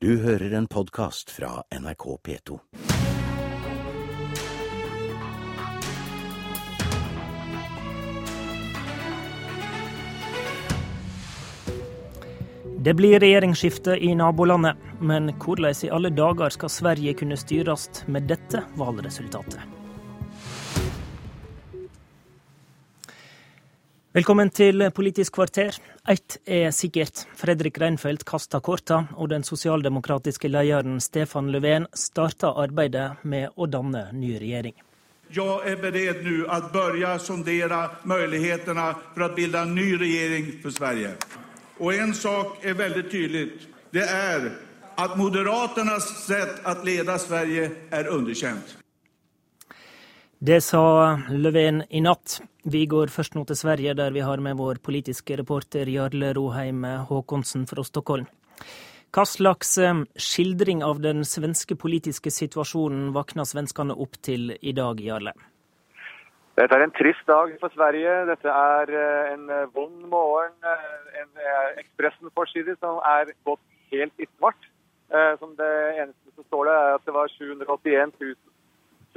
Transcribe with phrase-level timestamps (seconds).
[0.00, 2.58] Du hører en podkast fra NRK P2.
[12.78, 18.30] Det blir regjeringsskifte i nabolandet, men hvordan i alle dager skal Sverige kunne styres med
[18.30, 19.77] dette valgresultatet?
[24.16, 25.74] Velkommen til Politisk kvarter.
[26.08, 27.26] Ett er sikkert.
[27.36, 34.06] Fredrik Reinfeldt kasta korta, og den sosialdemokratiske lederen Stefan Löfven starta arbeidet med å danne
[34.16, 34.78] ny regjering.
[35.28, 40.72] Jeg er beredt nå å begynne sondere mulighetene for å bilde en ny regjering for
[40.72, 41.12] Sverige.
[41.76, 43.46] Og en sak er veldig tydelig.
[43.92, 44.54] Det er
[44.96, 48.77] at Moderaternas sett å lede Sverige er underkjent.
[50.40, 52.36] Det sa Löfven i natt.
[52.62, 56.84] Vi går først nå til Sverige, der vi har med vår politiske reporter Jarle Roheim
[57.08, 58.28] Håkonsen fra Stockholm.
[59.10, 65.02] Hva slags eh, skildring av den svenske politiske situasjonen våkna svenskene opp til i dag,
[65.02, 65.32] Jarle?
[66.54, 68.14] Dette er en trist dag for Sverige.
[68.30, 70.54] Dette er eh, en eh, vond morgen.
[71.18, 71.42] En
[71.82, 74.70] Ekspressen-forside som er gått helt i svart.
[75.40, 78.34] Som det eneste som står der, er at det var 781 000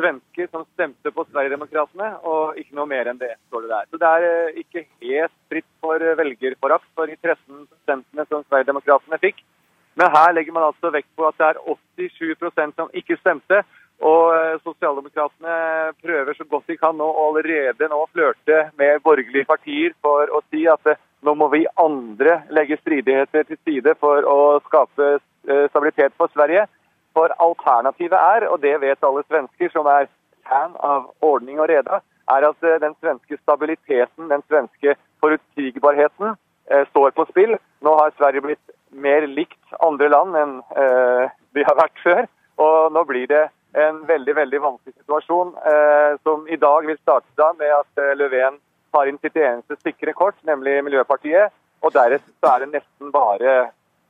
[0.02, 3.90] svensker som stemte på Sverigedemokraterna, og ikke noe mer enn det, står det der.
[3.92, 8.46] Så det er eh, ikke helt fritt for eh, velgerforakt for de 13 prosentene som
[8.48, 9.44] Sverigedemokraterna fikk.
[10.00, 13.62] Men her legger man altså vekt på at det er 87% som ikke stemte.
[14.02, 15.56] Og eh, sosialdemokratene
[16.02, 20.66] prøver så godt de kan nå allerede nå flørte med borgerlige partier for å si
[20.72, 26.66] at nå må vi andre legge stridigheter til side for å skape stabilitet for Sverige.
[27.14, 30.08] For alternativet er, og det vet alle svensker som er
[30.48, 32.00] fan av ordning og reda,
[32.32, 36.36] er at eh, den svenske stabiliteten, den svenske forutsigbarheten,
[36.72, 37.58] eh, står på spill.
[37.86, 42.30] Nå har Sverige blitt mer likt andre land enn eh, de har vært før.
[42.62, 43.46] Og nå blir det
[43.80, 45.54] en veldig veldig vanskelig situasjon,
[46.28, 48.58] som i dag vil starte da med at Löfven
[48.92, 51.56] tar inn sitt eneste sikre kort, nemlig Miljøpartiet.
[51.82, 53.56] Og deretter så er det nesten bare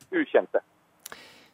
[0.09, 0.63] ukjente.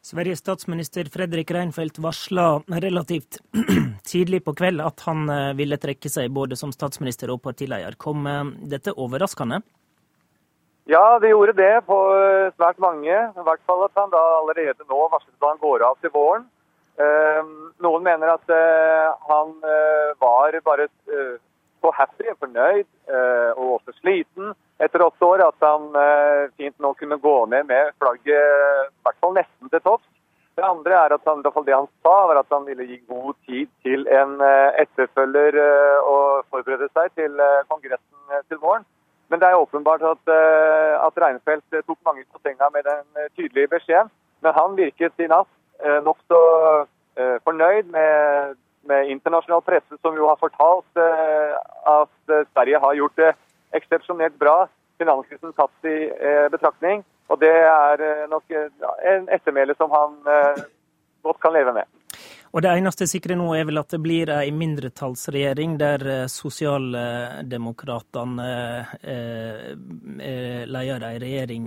[0.08, 3.42] Sveriges statsminister Fredrik Reinfeldt varsla relativt
[4.12, 7.98] tidlig på kveld at han eh, ville trekke seg både som statsminister og partileder.
[8.00, 9.60] Kom eh, dette overraskende?
[10.88, 13.12] Ja, det gjorde det på eh, svært mange.
[13.12, 16.48] I hvert fall at han da allerede nå varslet at han går av til våren.
[17.84, 18.50] Noen mener at
[19.30, 19.52] han
[20.18, 20.88] var bare
[21.88, 22.88] så happy og fornøyd,
[23.56, 24.52] og også sliten
[24.84, 29.20] etter åtte år at han eh, fint nå kunne gå ned med flagget i hvert
[29.24, 30.06] fall nesten til topps.
[30.58, 33.70] Det andre er at han, det han sa, var at han ville gi god tid
[33.86, 38.86] til en eh, etterfølger eh, og forberede seg til Kongressen til våren.
[39.30, 40.30] Men det er åpenbart at,
[41.04, 44.08] at Reinfeldt tok mange på senga med den tydelige beskjeden.
[44.40, 45.50] Men han virket i natt
[46.06, 46.40] nokså
[47.44, 48.56] fornøyd med,
[48.88, 53.34] med internasjonal presse, som jo har fortalt at Sverige har gjort det
[53.78, 54.66] eksepsjonelt bra,
[54.98, 57.04] finanskrisen tatt i eh, betraktning.
[57.28, 58.70] Og det er eh, nok eh,
[59.12, 60.64] en ettermæle som han eh,
[61.28, 61.84] godt kan leve med.
[62.56, 68.48] Og Det eneste sikre nå er vel at det blir ei mindretallsregjering der eh, sosialdemokratene
[69.04, 69.76] eh,
[70.72, 71.66] leder ei regjering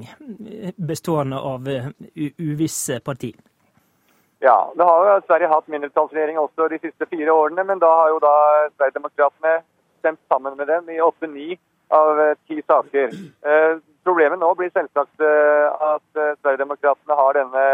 [0.76, 1.68] bestående av
[2.40, 3.34] uvisse parti.
[4.40, 8.08] Ja, det har jo Sverige hatt mindretallsregjering også de siste fire årene, men da har
[8.08, 8.36] jo da
[8.78, 9.58] Sverigedemokraterna
[10.00, 11.58] stemt sammen med dem i åtte-ni
[11.92, 13.12] av eh, ti saker.
[13.44, 13.74] Eh,
[14.06, 17.64] problemet nå blir selvsagt eh, at Sverigedemokraterna har denne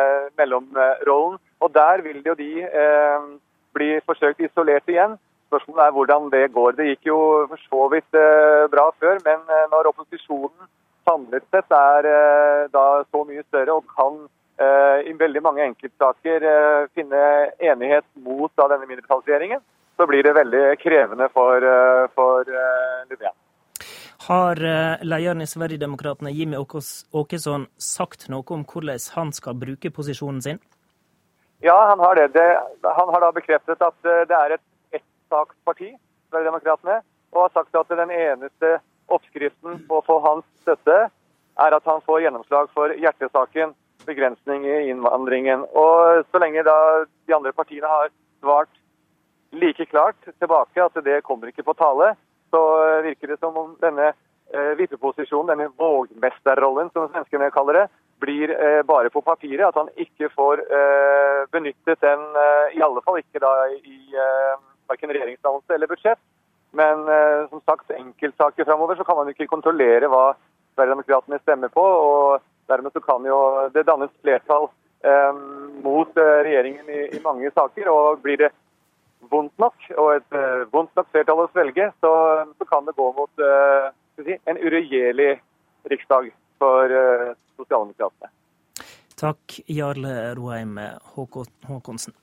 [0.40, 1.38] mellomrollen.
[1.62, 2.50] Og der vil jo de
[3.76, 5.14] bli forsøkt isolert igjen.
[5.46, 6.74] Spørsmålet er hvordan det går.
[6.76, 8.18] Det gikk jo for så vidt
[8.72, 9.40] bra før, men
[9.72, 10.68] når opposisjonen
[11.08, 12.08] samlet sett er
[12.74, 14.18] da så mye større og kan
[14.56, 16.44] i veldig mange enkeltsaker
[16.96, 17.22] finne
[17.60, 19.60] enighet mot da, denne mindretallsregjeringen,
[19.96, 21.66] så blir det veldig krevende for,
[22.16, 22.48] for
[23.10, 23.36] Löfven.
[24.28, 26.56] Har eh, lederen i Sverigedemokraterna, Jimmy
[27.12, 30.58] Åkesson, sagt noe om hvordan han skal bruke posisjonen sin?
[31.62, 32.28] Ja, han har det.
[32.34, 32.48] det
[32.82, 35.92] han har da bekreftet at eh, det er et ettsaksparti,
[36.30, 36.98] Sverigedemokraterna,
[37.36, 42.02] og har sagt at den eneste oppskriften på å få hans støtte er at han
[42.02, 43.76] får gjennomslag for hjertesaken,
[44.06, 45.66] begrensning i innvandringen.
[45.74, 48.10] Og så lenge da de andre partiene har
[48.40, 48.72] svart
[49.52, 52.14] like klart tilbake at det kommer ikke på tale,
[52.50, 57.86] så eh, virker det som om denne eh, vippeposisjonen, denne vågmesterrollen som svenskene kaller det,
[58.22, 59.68] blir eh, bare på papiret.
[59.68, 60.64] At han ikke får
[61.52, 62.22] benyttet den,
[62.74, 63.98] i alle fall ikke da i
[64.88, 66.20] verken regjeringsdannelse eller budsjett.
[66.76, 67.04] Men
[67.48, 70.34] som sagt, enkeltsaker framover så kan man ikke kontrollere hva
[70.74, 71.84] Sverigedemokraterna stemmer på.
[71.84, 73.38] og Dermed så kan jo
[73.74, 74.68] det dannes flertall
[75.84, 77.88] mot regjeringen i, i mange saker.
[77.92, 78.48] og blir det
[79.30, 80.36] vondt nok, og et
[80.72, 82.12] vondt nok flertall å svelge, så,
[82.58, 85.32] så kan det gå mot eh, en uregjerlig
[85.90, 88.32] riksdag for eh, sosialdemokratene.
[89.16, 90.78] Takk, Jarle Roheim
[91.14, 92.14] Håkonsen.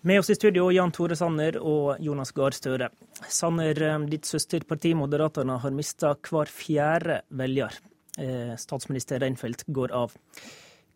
[0.00, 2.90] Med oss i studio Jan Tore Sanner og Jonas Gahr Støre.
[3.28, 7.80] Sanner, eh, ditt søsterparti Moderaterna har mista hver fjerde velger.
[8.18, 10.14] Eh, statsminister Reinfeldt går av.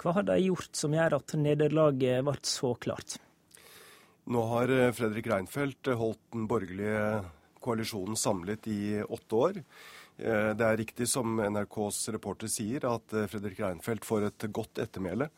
[0.02, 3.16] Hva har de gjort som gjør at nederlaget ble så klart?
[4.26, 7.22] Nå har eh, Fredrik Reinfeldt holdt den borgerlige
[7.62, 9.64] koalisjonen samlet i åtte år.
[10.22, 15.30] Det er riktig som NRKs reporter sier, at Fredrik Reinfeldt får et godt ettermæle.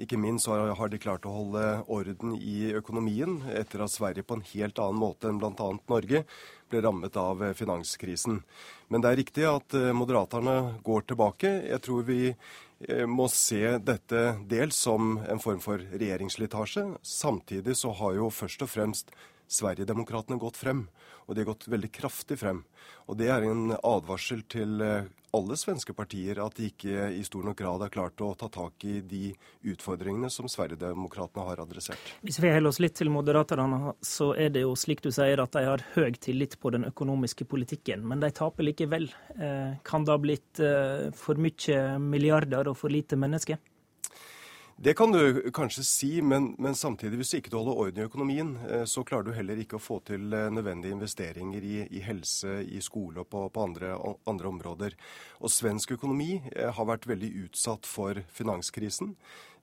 [0.00, 4.46] Ikke minst har de klart å holde orden i økonomien etter at Sverige på en
[4.54, 5.68] helt annen måte enn bl.a.
[5.92, 6.22] Norge
[6.70, 8.40] ble rammet av finanskrisen.
[8.88, 11.50] Men det er riktig at eh, Moderaterne går tilbake.
[11.68, 16.86] Jeg tror vi eh, må se dette dels som en form for regjeringsslitasje.
[17.02, 19.12] Samtidig så har jo først og fremst
[19.50, 20.86] Sverigedemokraterna gått frem
[21.30, 22.64] og de har gått veldig kraftig frem.
[23.06, 25.06] Og Det er en advarsel til eh,
[25.36, 28.82] alle svenske partier at de ikke i stor nok grad har klart å ta tak
[28.82, 29.30] i de
[29.70, 32.02] utfordringene som Sverigedemokraterna har adressert.
[32.26, 35.54] Hvis vi holder oss litt til Moderaterna, så er det jo slik du sier at
[35.54, 39.06] de har høy tillit på den økonomiske politikken, men de taper likevel.
[39.38, 43.62] Eh, kan det ha blitt eh, for mye milliarder og for lite mennesker?
[44.82, 48.54] Det kan du kanskje si, men, men, samtidig, hvis du ikke holder orden i økonomien,
[48.64, 52.62] eh, så klarer du heller ikke å få til eh, nødvendige investeringer i, i helse,
[52.64, 53.90] i skole og på, på andre,
[54.24, 54.96] andre, områder.
[55.44, 59.12] Og svensk økonomi eh, har vært veldig utsatt for finanskrisen.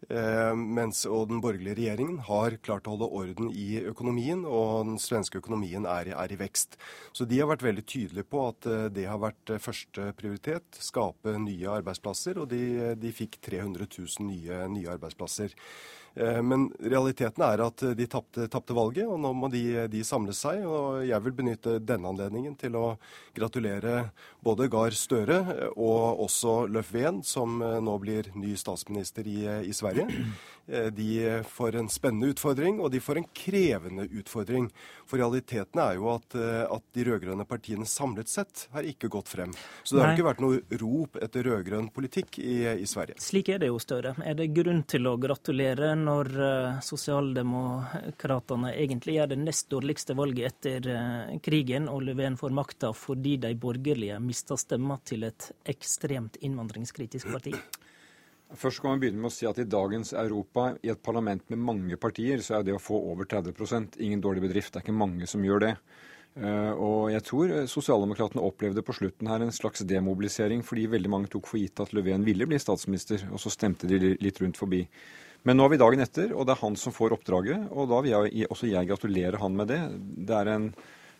[0.09, 4.99] Eh, mens, og den borgerlige regjeringen har klart å holde orden i økonomien, og den
[5.01, 6.77] svenske økonomien er, er i vekst.
[7.17, 10.79] Så de har vært veldig tydelige på at eh, det har vært eh, første prioritet.
[10.83, 15.55] Skape nye arbeidsplasser, og de, de fikk 300 000 nye, nye arbeidsplasser.
[16.17, 20.63] Eh, men realiteten er at de tapte valget, og nå må de, de, samle seg.
[20.65, 22.85] Og jeg vil benytte denne anledningen til å
[23.37, 24.09] gratulere
[24.43, 25.39] både Gahr Støre
[25.75, 30.07] og også Löfven, som eh, nå blir ny statsminister i, i Sverige.
[30.67, 34.67] Eh, de får en spennende utfordring, og de får en krevende utfordring.
[35.07, 39.53] For realiteten er jo at, at de rød-grønne partiene samlet sett har ikke gått frem.
[39.83, 43.15] Så det har ikke vært noe rop etter rød-grønn politikk i, i Sverige.
[43.23, 44.11] Slik er det jo, Støre.
[44.27, 50.51] Er det grunn til å gratulere når uh, sosialdemokratene egentlig gjør det nest dårligste valget
[50.51, 57.31] etter krigen, og Löfven får makta fordi de borgerlige mister stemmer til et ekstremt innvandringskritisk
[57.31, 57.55] parti?
[58.55, 61.59] Først kan man begynne med å si at I dagens Europa, i et parlament med
[61.59, 64.71] mange partier, så er det å få over 30% ingen dårlig bedrift.
[64.71, 65.73] Det er ikke mange som gjør det.
[66.37, 71.31] Uh, og jeg tror sosialdemokratene opplevde på slutten her en slags demobilisering, fordi veldig mange
[71.33, 74.83] tok for gitt at Löfven ville bli statsminister, og så stemte de litt rundt forbi.
[75.47, 77.67] Men nå er vi dagen etter, og det er han som får oppdraget.
[77.71, 79.81] Og da vil jeg, også jeg gratulere han med det.
[80.27, 80.69] Det er en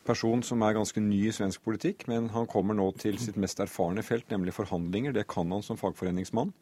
[0.08, 3.60] person som er ganske ny i svensk politikk, men han kommer nå til sitt mest
[3.64, 5.16] erfarne felt, nemlig forhandlinger.
[5.16, 6.54] Det kan han som fagforeningsmann.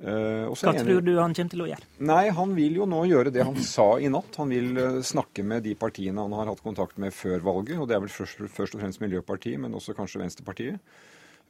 [0.00, 1.86] Uh, Hva tror du han kommer til å gjøre?
[2.08, 4.38] Nei, Han vil jo nå gjøre det han sa i natt.
[4.40, 7.76] Han vil uh, snakke med de partiene han har hatt kontakt med før valget.
[7.76, 10.80] og Det er vel først, først og fremst Miljøpartiet, men også kanskje Venstrepartiet.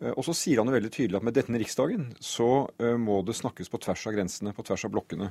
[0.02, 2.50] Uh, og så sier han jo veldig tydelig at med denne riksdagen så
[2.82, 5.30] eh, må det snakkes på tvers av grensene, på tvers av blokkene.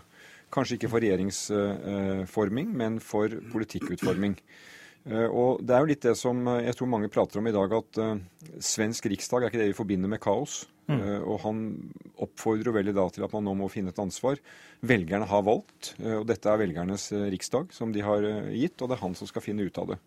[0.53, 4.37] Kanskje ikke for regjeringsforming, men for politikkutforming.
[5.05, 7.77] Eh, og det er jo litt det som jeg tror mange prater om i dag,
[7.79, 8.01] at
[8.63, 10.63] svensk riksdag er ikke det vi forbinder med kaos.
[10.89, 11.01] Mm.
[11.05, 11.57] Uh, og han
[12.19, 14.39] oppfordrer veldig da til at man nå må finne et ansvar.
[14.89, 18.89] Velgerne har valgt, uh, og dette er velgernes eh, riksdag som de har gitt, og
[18.89, 19.99] det er han som skal finne ut av det.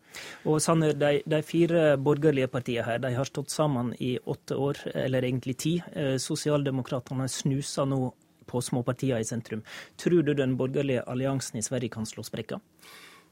[0.49, 4.83] Og Sanner, de, de fire borgerlige partiene her de har stått sammen i åtte år,
[5.05, 5.77] eller egentlig ti.
[6.19, 8.01] Sosialdemokratene snuser nå
[8.51, 9.63] på småpartiene i sentrum.
[10.01, 12.59] Tror du den borgerlige alliansen i Sverige kan slå sprekker?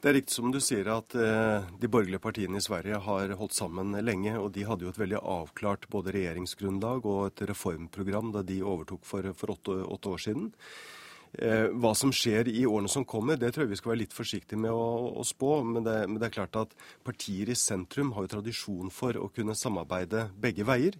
[0.01, 3.53] Det er riktig som du sier at eh, de borgerlige partiene i Sverige har holdt
[3.53, 4.33] sammen lenge.
[4.41, 9.05] Og de hadde jo et veldig avklart både regjeringsgrunnlag og et reformprogram da de overtok
[9.05, 10.49] for, for åtte, åtte, år siden.
[11.37, 14.17] Eh, hva som skjer i årene som kommer, det tror jeg vi skal være litt
[14.17, 14.89] forsiktige med å,
[15.21, 15.53] å spå.
[15.69, 16.73] Men det, men det, er klart at
[17.05, 20.97] partier i sentrum har jo tradisjon for å kunne samarbeide begge veier.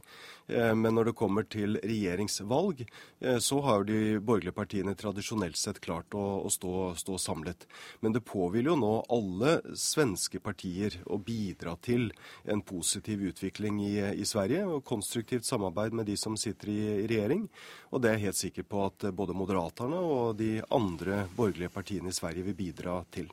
[0.51, 2.83] Eh, men når det kommer til regjeringsvalg,
[3.21, 7.67] eh, så har de borgerlige partiene tradisjonelt sett klart å, å stå, stå, samlet.
[8.03, 12.11] Men det påhviler jo nå alle svenske partier å bidra til
[12.51, 17.09] en positiv utvikling i, i Sverige, og konstruktivt samarbeid med de som sitter i, i
[17.11, 17.47] regjering.
[17.95, 22.11] Og det er jeg helt sikker på at både Moderaterna og de andre borgerlige partiene
[22.11, 23.31] i Sverige vil bidra til.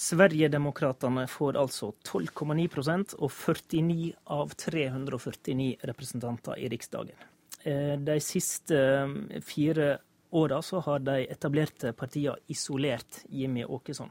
[0.00, 7.26] Sverigedemokraterna får altså 12,9% og 49 av 349 representanter i Riksdagen.
[7.68, 9.90] Eh, de siste eh, fire
[10.30, 14.08] åra så har de etablerte partiene isolert Jimmy Åkesson.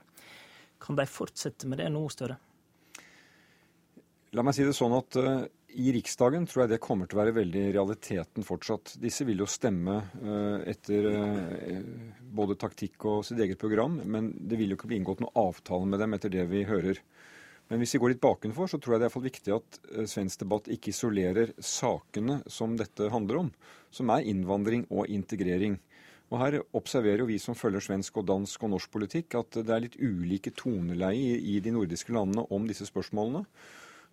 [0.78, 2.38] Kan de fortsette med det nå, Støre?
[4.38, 5.48] La meg si det sånn at uh,
[5.78, 8.96] i Riksdagen tror jeg det kommer til å være veldig realiteten fortsatt.
[9.02, 11.82] Disse vil jo stemme uh, etter uh,
[12.36, 15.90] både taktikk og sitt eget program, men det vil jo ikke bli inngått noen avtale
[15.90, 17.02] med dem etter det vi hører.
[17.70, 20.72] Men hvis vi går litt bakenfor, så tror jeg det er viktig at svensk debatt
[20.74, 23.52] ikke isolerer sakene som dette handler om,
[23.94, 25.78] som er innvandring og integrering.
[26.30, 29.74] Og Her observerer jo vi som følger svensk og dansk og norsk politikk, at det
[29.74, 33.46] er litt ulike toneleie i de nordiske landene om disse spørsmålene.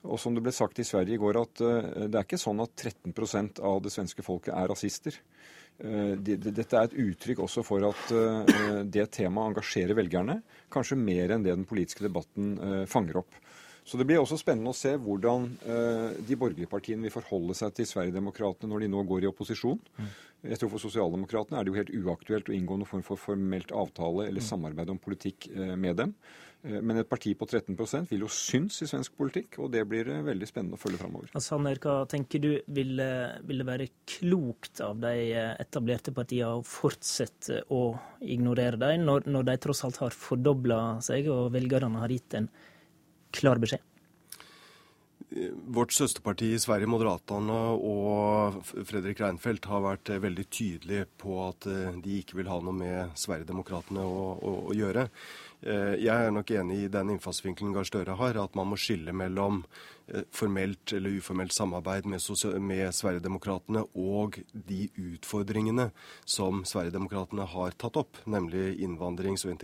[0.05, 2.62] Og som det ble sagt i Sverige i går, at uh, det er ikke sånn
[2.62, 5.21] at 13% av det svenske folket er rasister.
[5.76, 10.38] De, dette er et uttrykk også for at uh, det temaet engasjerer velgerne,
[10.73, 12.55] kanskje mer enn det den politiske debatten
[12.88, 13.37] fanger opp.
[13.87, 15.45] Så det blir også spennende å se hvordan
[16.26, 19.78] de borgerlige partiene vil forholde seg til Sverigedemokraterna når de nå går i opposisjon.
[19.95, 20.09] Mm.
[20.50, 23.71] Jeg tror For Sosialdemokratene er det jo helt uaktuelt å inngå noen form for formelt
[23.71, 24.49] avtale eller mm.
[24.49, 26.16] samarbeid om politikk med dem.
[26.66, 30.09] Eh, men et parti på 13% vil jo synes i svensk politikk, og det blir
[30.12, 31.33] eh, veldig spennende å følge framover.
[31.43, 32.95] Sanner, hva tenker du vil,
[33.47, 37.83] vil, det være klokt av de eh, etablerte partiene å fortsette å
[38.25, 42.50] ignorere dem, når, når de tross alt har fordobla seg og velgerne har gitt en
[43.35, 43.85] klar beskjed?
[45.75, 52.21] Vårt søsterparti i Sverige, Moderaterna og Fredrik Reinfeldt har vært veldig tydelige på at de
[52.21, 55.09] ikke vil ha noe med Sverigedemokraterna å, å, å gjøre.
[55.64, 59.14] Eh, jeg er nok enig i den innfallsvinkelen Gahr Støre har, at man må skille
[59.16, 59.62] mellom
[60.06, 62.21] eh, formelt eller uformelt samarbeid med,
[62.61, 65.88] med Sverigedemokraterna og de utfordringene
[66.28, 69.54] som Sverigedemokraterna har tatt opp, nemlig innvandrings- og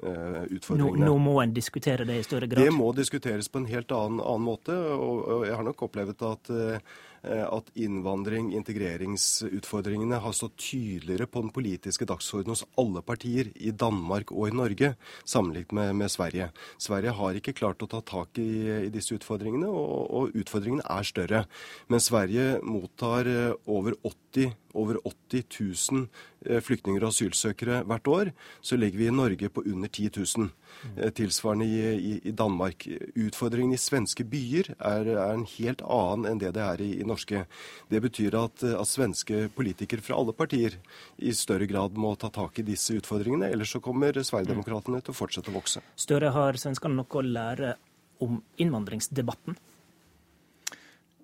[0.00, 1.06] integreringsutfordringene.
[1.06, 2.64] Nå, nå, må en diskutere det i større grad?
[2.64, 4.76] Det må diskuteres på en helt annen, annen måte.
[4.96, 6.78] Og, og, jeg har nok opplevd at Eh,
[7.22, 14.32] at innvandring, integreringsutfordringene har stått tydeligere på den politiske dagsordenen hos alle partier i Danmark
[14.34, 16.48] og i Norge, sammenlignet med, med Sverige.
[16.82, 18.50] Sverige har ikke klart å ta tak i,
[18.88, 21.44] i disse utfordringene, og, og, utfordringene er større.
[21.92, 25.44] Men Sverige mottar eh, over 80 over 80
[25.92, 26.06] 000
[26.46, 28.30] eh, flyktninger og asylsøkere hvert år,
[28.64, 30.48] så ligger vi i Norge på under 10 000.
[30.96, 32.86] Eh, tilsvarende i, i, i Danmark.
[33.14, 37.06] Utfordringen i svenske byer er, er, en helt annen enn det det er i, i
[37.06, 37.44] norske.
[37.90, 40.76] Det betyr at, at, svenske politikere fra alle partier
[41.18, 45.16] i større grad må ta tak i disse utfordringene, ellers så kommer Sverigedemokraterna til å
[45.16, 45.84] fortsette å vokse.
[45.96, 47.76] Støre, har svenskene noe å lære
[48.22, 49.58] om innvandringsdebatten?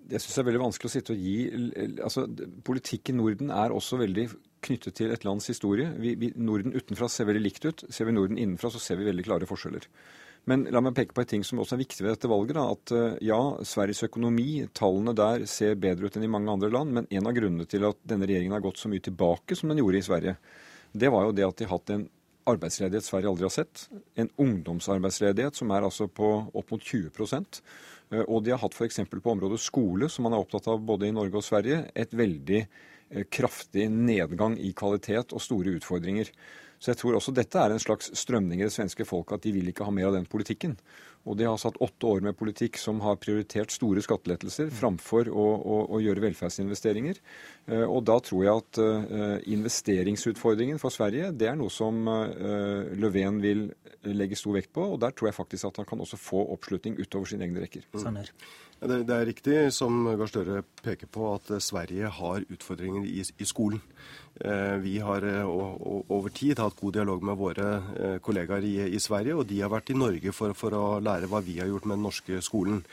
[0.09, 1.33] jeg syns det er veldig vanskelig å sitte og gi
[2.01, 2.23] altså,
[2.65, 4.23] Politikk i Norden er også veldig
[4.65, 5.89] knyttet til et lands historie.
[6.01, 7.83] Vi, vi, Norden utenfra ser veldig likt ut.
[7.89, 9.87] Ser vi Norden innenfra, så ser vi veldig klare forskjeller.
[10.49, 12.55] Men la meg peke på en ting som også er viktig ved dette valget.
[12.57, 16.71] Da, at eh, ja, Sveriges økonomi, tallene der ser bedre ut enn i mange andre
[16.73, 16.95] land.
[16.95, 19.83] Men en av grunnene til at denne regjeringen har gått så mye tilbake som den
[19.83, 20.37] gjorde i Sverige,
[20.91, 22.07] det var jo det at de har hatt en
[22.49, 23.85] arbeidsledighet Sverige aldri har sett.
[24.17, 27.11] En ungdomsarbeidsledighet som er altså på opp mot 20
[28.09, 29.01] Eh, og de har hatt f.eks.
[29.09, 32.63] på området skole, som man er opptatt av både i Norge og Sverige, et veldig
[33.33, 36.29] kraftig nedgang i kvalitet og store utfordringer.
[36.79, 39.53] Så jeg tror også dette er en slags strømning i det svenske folket, at de
[39.57, 40.77] vil ikke ha mer av den politikken.
[41.27, 45.47] Og de har satt åtte år med politikk som har prioritert store skattelettelser framfor å,
[45.57, 47.19] å, å gjøre velferdsinvesteringer.
[47.67, 48.81] Eh, og da tror jeg at
[49.49, 52.07] investeringsutfordringen for Sverige, det er noe som
[52.99, 53.67] Löfven vil
[54.07, 54.85] legge stor vekt på.
[54.95, 57.85] Og der tror jeg faktisk at han kan også få oppslutning utover sine egne rekker.
[57.93, 58.23] Mm.
[58.79, 63.47] Det, det, er riktig som Gahr Støre peker på, at Sverige har utfordringer i, i
[63.47, 63.81] skolen.
[64.39, 65.49] Eh, vi har eh,
[66.07, 67.65] over tid hatt god dialog med våre
[67.99, 71.08] eh, kollegaer i, i Sverige, og de har vært i Norge for, for, å lære
[71.29, 72.83] hva vi har gjort med den norske skolen.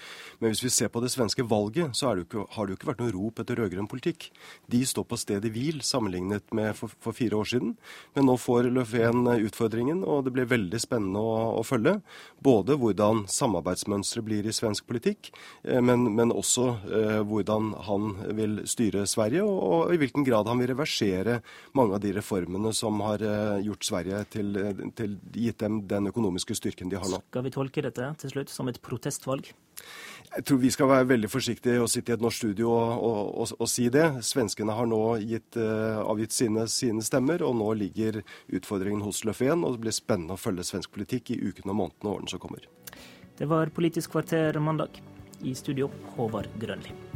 [0.41, 2.91] Men hvis vi ser på det svenske valget, så det ikke, har det jo ikke
[2.91, 4.29] vært noe rop etter rød-grønn politikk.
[4.73, 7.77] De står på stedet hvil sammenlignet med for, for, fire år siden.
[8.17, 11.99] Men nå får Löfven utfordringen, og det blir veldig spennende å, å følge.
[12.45, 15.31] Både hvordan samarbeidsmønsteret blir i svensk politikk,
[15.65, 20.61] men, men også eh, hvordan han vil styre Sverige, og, og i hvilken grad han
[20.61, 21.41] vil reversere
[21.77, 24.53] mange av de reformene som har eh, gjort Sverige til,
[24.99, 27.21] til gitt dem den økonomiske styrken de har nå.
[27.31, 29.53] Skal vi tolke dette til slutt som et protestvalg?
[30.37, 33.21] Jeg tror vi skal være veldig forsiktige og sitte i et norsk studio og, og,
[33.43, 34.05] og, og si det.
[34.27, 38.21] Svenskene har nå gitt, uh, avgitt sine, sine, stemmer, og nå ligger
[38.53, 39.65] utfordringen hos Löfven.
[39.65, 42.43] Og det blir spennende å følge svensk politikk i ukene, og månedene og årene som
[42.43, 42.69] kommer.
[43.37, 45.01] Det var Politisk kvarter mandag.
[45.45, 47.16] I studio Håvard Grønli.